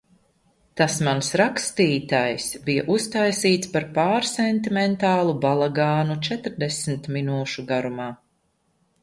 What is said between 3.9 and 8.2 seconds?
pārsentimentālu balagānu četrdesmit minūšu garumā.